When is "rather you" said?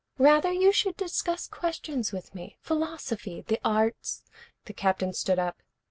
0.17-0.71